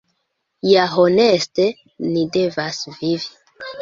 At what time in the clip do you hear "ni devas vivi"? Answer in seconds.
2.15-3.29